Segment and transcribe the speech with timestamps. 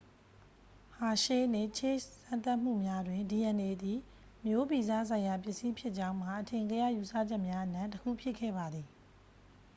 [0.95, 3.99] ဟာရှေး နှင့် ချေ့စ် စမ်းသပ်မှုများတွင် dna သည်
[4.45, 8.87] မျိုးဗီဇဆိုင်ရာပစ္စည်းဖြစ်ကြောင်းမှာ အထင်ကရယူဆချက်များအနက် တစ်ခုဖြစ်ခဲ့ပါသည်